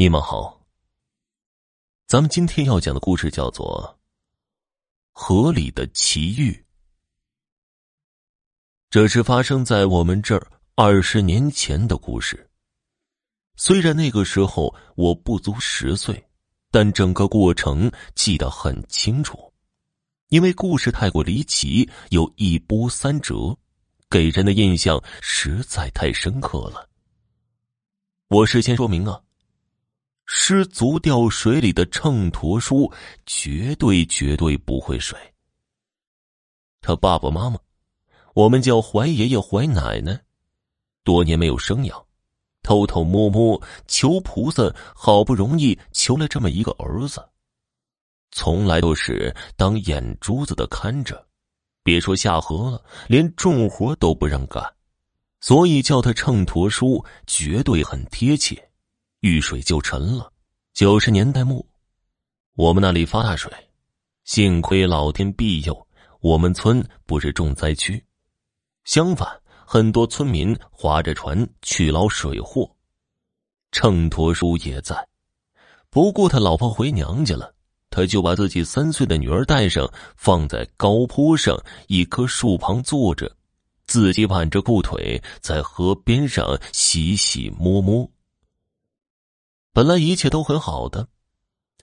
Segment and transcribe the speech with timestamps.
[0.00, 0.58] 你们好。
[2.06, 3.98] 咱们今天要讲的故事叫做
[5.12, 6.52] 《河里的奇遇》。
[8.88, 12.48] 这是发生在我们这儿二十年前的故事。
[13.56, 16.26] 虽然那个时候我不足十岁，
[16.70, 19.52] 但整个过程记得很清楚，
[20.30, 23.54] 因为故事太过离奇，有一波三折，
[24.08, 26.88] 给人的印象实在太深刻了。
[28.28, 29.20] 我事先说明啊。
[30.32, 32.90] 失足掉水里的秤砣叔
[33.26, 35.18] 绝对绝对不会水。
[36.80, 37.58] 他爸爸妈妈，
[38.34, 40.22] 我们叫怀爷爷怀奶奶，
[41.02, 42.06] 多年没有生养，
[42.62, 47.28] 偷偷摸摸求菩萨，好不容易求了这么一个儿子，
[48.30, 51.26] 从来都是当眼珠子的看着，
[51.82, 54.62] 别说下河了，连重活都不让干，
[55.40, 58.69] 所以叫他秤砣叔绝对很贴切。
[59.20, 60.32] 遇水就沉了。
[60.72, 61.64] 九十年代末，
[62.54, 63.52] 我们那里发大水，
[64.24, 65.86] 幸亏老天庇佑，
[66.20, 68.02] 我们村不是重灾区。
[68.84, 69.28] 相反，
[69.66, 72.70] 很多村民划着船去捞水货。
[73.72, 75.06] 秤砣叔也在，
[75.90, 77.54] 不过他老婆回娘家了，
[77.90, 83.30] 他就把自己三岁的女儿带上，放在高坡上一棵树旁坐着，
[83.86, 88.10] 自己挽着裤腿在河边上洗洗摸摸。
[89.72, 91.06] 本来一切都很好的，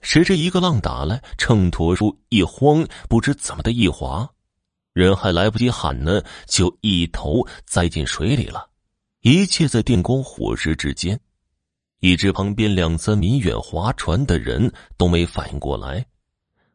[0.02, 4.28] 谁知一个浪打来，秤砣叔一慌，不知怎么的一滑，
[4.92, 8.68] 人还来不及喊呢，就一头栽进水里了。
[9.22, 11.18] 一切在电光火石之间，
[12.00, 16.04] 以致旁边两三米远划船的人都没反应过来，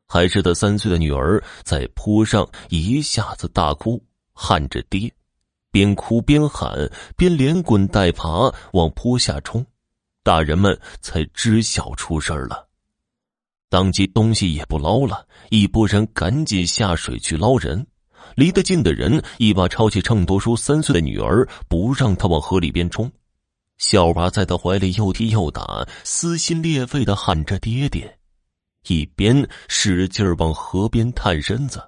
[0.08, 5.14] 还是他三岁的女儿在坡上一下子大哭，喊着爹，
[5.72, 9.64] 边哭边喊，边连滚带爬往坡下冲。
[10.23, 12.66] 大人们才知晓出事了，
[13.69, 17.85] 当即东西也不捞了，一拨人赶紧下水去捞人。
[18.36, 23.11] 离得近的人一把抄起秤砣叔三岁的女儿，不让他往河里边冲。
[23.77, 28.17] 小娃在他怀里又踢又打，撕心裂肺的喊着“爹爹”，
[28.87, 31.83] 一边使劲往河边探身子，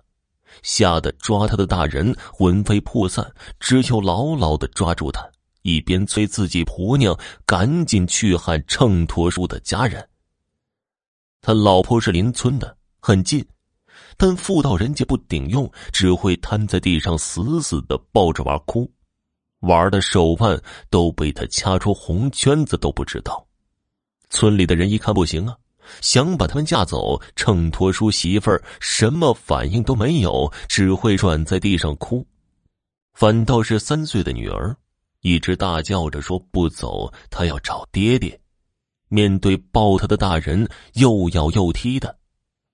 [0.61, 5.25] 吓得抓他的大人魂飞魄散，只有牢牢的抓住他。
[5.65, 10.07] 一边催自己婆娘赶紧去喊秤砣叔的家人。
[11.41, 13.43] 他老婆是邻村的，很近，
[14.15, 18.87] 但妇道人家不顶用，只会瘫在地上死死的抱着娃哭，
[19.61, 20.61] 娃的手腕
[20.91, 23.43] 都被他掐出红圈子都不知道。
[24.29, 25.57] 村里的人一看不行啊，
[25.99, 27.19] 想把他们架走。
[27.35, 32.23] 秤砣叔媳妇儿什么反应都没有，只会软在地上哭，
[33.15, 34.77] 反倒是三岁的女儿。
[35.25, 38.39] 一直大叫着说不走，他要找爹爹。
[39.07, 42.15] 面对抱他的大人又咬又踢的，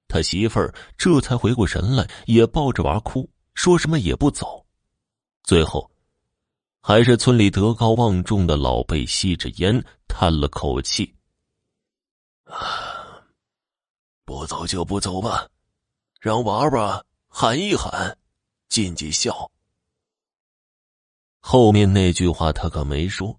[0.09, 4.65] 他媳妇儿这才回过神来，也抱着娃哭，说什么也不走。
[5.43, 5.89] 最后，
[6.81, 11.15] 还是村里德高望重的老辈吸着烟叹了口气
[12.43, 13.23] ：“啊，
[14.25, 15.47] 不走就不走吧，
[16.19, 18.17] 让娃娃喊一喊，
[18.67, 19.49] 尽尽孝。”
[21.41, 23.37] 后面那句话他可没说，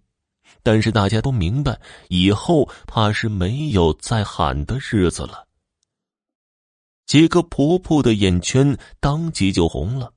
[0.62, 5.48] 但是大家都明白，以后怕是没有再喊的日子了。
[7.06, 10.12] 几个婆婆的眼圈当即就红了。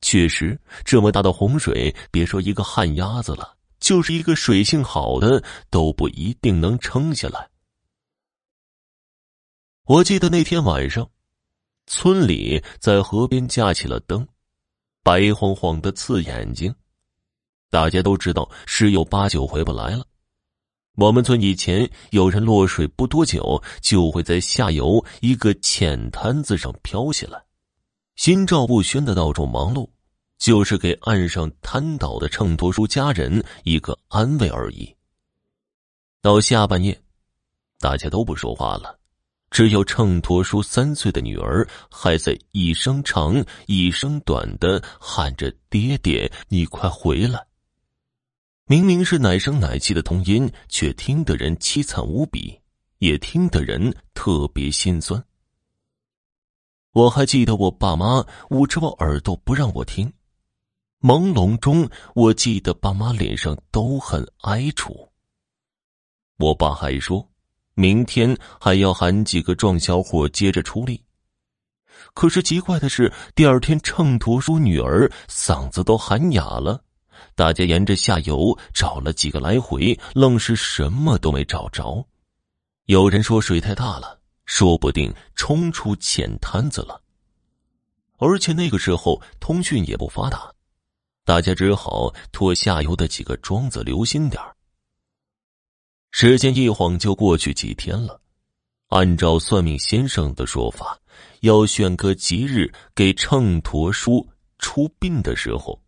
[0.00, 7.48] 确实，这么大的洪水，别说一个旱鸭子了，就是一个水性好的都不一定能撑下来。
[9.84, 11.10] 我记得那天晚上，
[11.86, 14.26] 村里在河边架起了灯，
[15.02, 16.74] 白晃晃的刺眼睛。
[17.74, 20.06] 大家都知道十有八九回不来了。
[20.94, 27.42] 我们村以前有人落水不多久，就会在下游一个浅滩子上飘起来，
[28.14, 29.88] 心照不宣的到处忙碌，
[30.38, 34.94] 就是给岸上瘫倒的秤砣叔家人一个安慰而已。
[36.22, 36.96] 到下半夜，
[37.80, 38.96] 大家都不说话了，
[39.50, 47.44] 只有秤砣叔三岁的女儿还在一声长一声短的喊着：“爹爹，你快回来！”
[48.66, 52.58] 明明是奶声奶气的童音，却听得人凄惨无比，
[52.96, 55.22] 也听得人特别心酸。
[56.92, 60.10] 我还记得我爸妈捂着我耳朵不让我听，
[61.02, 65.10] 朦胧中我记得爸妈脸上都很哀楚。
[66.38, 67.30] 我爸还说，
[67.74, 71.04] 明天还要喊几个壮小伙接着出力。
[72.14, 76.82] 可是奇怪的是，第二天秤砣叔女儿嗓子都喊哑了。
[77.34, 82.06] 大家沿着下游找了几个来回，愣是什么都没找着，
[82.86, 87.00] 有人说水太大了，说不定冲出浅滩子了。
[88.18, 90.52] 而且那个时候通讯也不发达，
[91.24, 94.40] 大家只好托下游的几个庄子留心点
[96.12, 98.20] 时间一晃就过去几天了，
[98.88, 100.96] 按照算命先生的说法，
[101.40, 104.26] 要选个吉日给秤砣叔
[104.60, 105.78] 出殡的时候，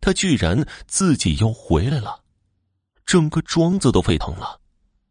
[0.00, 2.22] 他居然自己又回来了，
[3.04, 4.60] 整个庄子都沸腾了。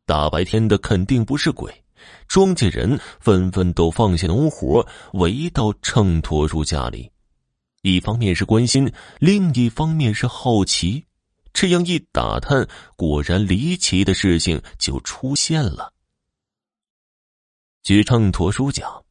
[0.05, 1.71] 大白天的肯定不是鬼。
[2.27, 7.11] 庄稼人纷纷都放下农活，围到秤砣叔家里。
[7.81, 11.05] 一方面是关心，另一方面是好奇。
[11.51, 15.93] 这样一打探，果然离奇的事情就出现了。
[17.83, 19.03] 据秤砣叔讲，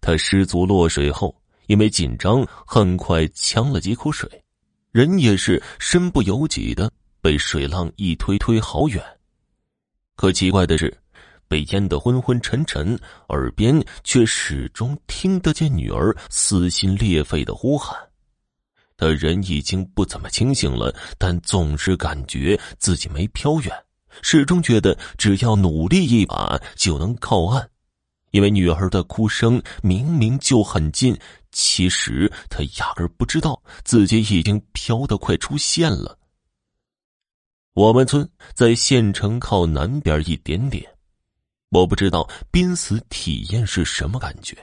[0.00, 1.34] 他失足落水后，
[1.66, 4.42] 因为紧张，很快呛了几口水，
[4.96, 6.90] 人也是身不由己的
[7.20, 9.04] 被水浪一推推好远。
[10.16, 10.96] 可奇怪的是。
[11.48, 12.98] 被淹得昏昏沉沉，
[13.28, 17.96] 耳边却始终听得见女儿撕心裂肺的呼喊。
[18.96, 23.72] 他人已经不怎么清醒了，但总是感觉自己没飘远，
[24.22, 27.70] 始终觉得只要努力一把就能靠岸。
[28.36, 31.18] 因为女儿的哭声明明就很近，
[31.52, 36.18] 其实他压根不知道自己已经飘得快出现了。
[37.72, 40.84] 我们村在县城靠南边一点点。
[41.70, 44.54] 我不知道濒死体验是什么感觉，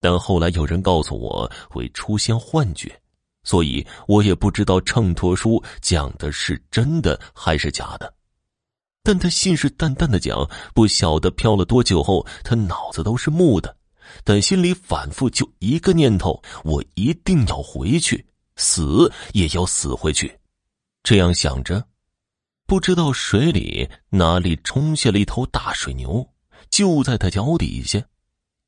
[0.00, 2.98] 但后来有人告诉我会出现幻觉，
[3.42, 8.14] 所以我也不知道秤砣书讲的是真的还是假的。
[9.02, 13.76] 但他信誓旦旦的讲，不晓得飘了多久后，他脑子都是木的，
[14.24, 20.38] 但心里反复就一个念头：我一定要回去，死也要死回去。
[21.02, 21.86] 这样想着。
[22.66, 26.28] 不知道水里哪里冲下了一头大水牛，
[26.68, 27.98] 就在他脚底下。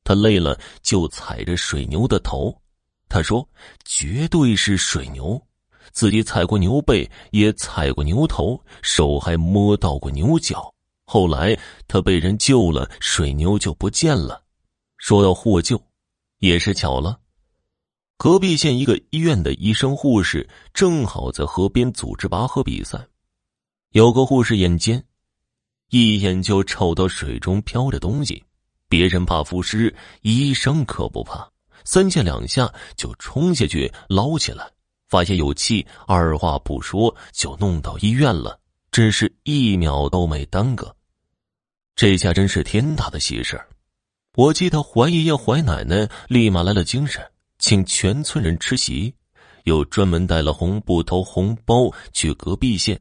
[0.03, 2.59] 他累了，就踩着水牛的头。
[3.07, 3.47] 他说
[3.85, 5.39] ：“绝对是水牛，
[5.91, 10.73] 自己踩过牛背，也踩过牛头，手还摸到过牛角。
[11.05, 11.57] 后来
[11.87, 14.43] 他被人救了，水牛就不见了。
[14.97, 15.81] 说要获救，
[16.39, 17.19] 也是巧了。
[18.17, 22.99] 隔壁县一个医院的医生护士正好在河边组织拔河比赛。”
[23.91, 25.03] 有个护士眼尖，
[25.89, 28.41] 一眼就瞅到水中飘着东西。
[28.87, 31.49] 别人怕浮尸，医生可不怕，
[31.83, 34.69] 三下两下就冲下去捞起来。
[35.11, 38.57] 发现有气，二话不说就弄到医院了，
[38.91, 40.95] 只是一秒都没耽搁。
[41.97, 43.61] 这下真是天大的喜事
[44.35, 47.21] 我记得怀爷爷、怀奶奶立马来了精神，
[47.59, 49.13] 请全村人吃席，
[49.65, 52.97] 又专门带了红布头、红包去隔壁县。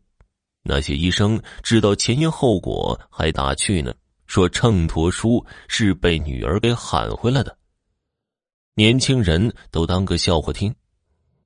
[0.64, 3.94] 那些医生知道前因后果，还打趣呢，
[4.26, 7.56] 说秤砣叔是被女儿给喊回来的。
[8.74, 10.74] 年轻人都当个笑话听，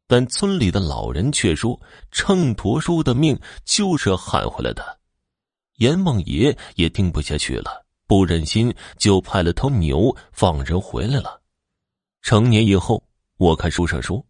[0.06, 1.80] 但村里的老人却说
[2.10, 5.00] 秤砣叔的命就是喊回来的。
[5.76, 11.40] 阎王爷也听不下去了，不忍心，就派了头牛放人回来了。
[12.22, 13.02] 成年以后，
[13.38, 14.24] 我看书上说，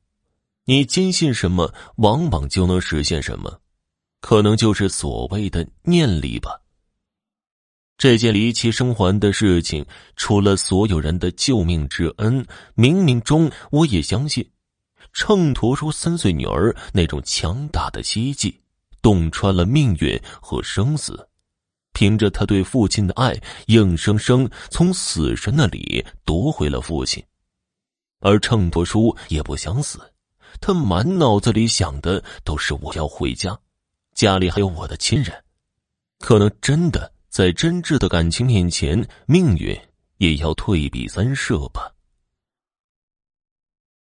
[0.65, 3.61] 你坚信什么，往往就能实现什么。
[4.21, 6.59] 可能就是所谓的念力吧。
[7.99, 9.85] 这件离奇生还的事情，
[10.17, 12.43] 除了所有人的救命之恩，
[12.75, 14.51] 冥冥中我也相信，
[15.13, 18.61] 秤砣叔三岁女儿那种强大的希冀，
[19.03, 21.29] 洞穿了命运和生死，
[21.93, 27.23] 凭着他对父亲的爱，硬生生从死神那里夺回了父亲。
[28.21, 30.01] 而秤砣叔也不想死，
[30.61, 33.57] 他满脑子里想的都是我要回家。
[34.15, 35.45] 家里还有我的亲人，
[36.21, 39.79] 可能真的在真挚的感情面前，命运
[40.19, 41.94] 也要退避三舍吧。